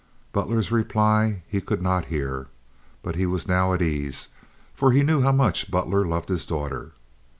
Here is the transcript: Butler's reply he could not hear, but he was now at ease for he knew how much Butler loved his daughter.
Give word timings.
Butler's 0.33 0.71
reply 0.71 1.43
he 1.47 1.61
could 1.61 1.79
not 1.79 2.05
hear, 2.05 2.47
but 3.03 3.13
he 3.15 3.27
was 3.27 3.47
now 3.47 3.71
at 3.73 3.83
ease 3.83 4.29
for 4.73 4.91
he 4.91 5.03
knew 5.03 5.21
how 5.21 5.31
much 5.31 5.69
Butler 5.69 6.05
loved 6.07 6.29
his 6.29 6.43
daughter. 6.43 6.93